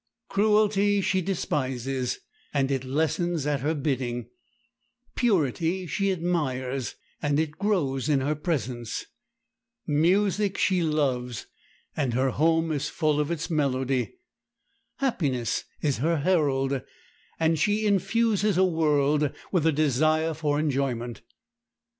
[0.29, 2.21] Cruelty she despises,
[2.55, 4.31] and it lessens at her bidding;
[5.13, 9.05] purity she admires, and it grows in her presence;
[9.85, 11.45] music she loves,
[11.95, 14.15] and her home is full of its melody;
[14.95, 16.81] happiness is her herald,
[17.39, 21.21] and she infuses a world with a desire for enjoyment.